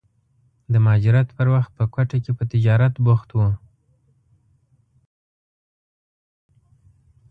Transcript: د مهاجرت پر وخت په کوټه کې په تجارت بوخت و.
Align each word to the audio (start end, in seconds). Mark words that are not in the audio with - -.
د 0.71 0.73
مهاجرت 0.85 1.27
پر 1.37 1.47
وخت 1.55 1.71
په 1.79 1.85
کوټه 1.93 2.17
کې 2.23 2.31
په 2.37 2.43
تجارت 2.51 2.93
بوخت 3.05 3.29
و. 3.33 3.39